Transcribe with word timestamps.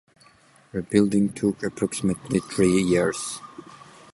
Rebuilding 0.71 1.33
took 1.33 1.61
approximately 1.61 2.39
three 2.39 2.81
years. 2.81 3.37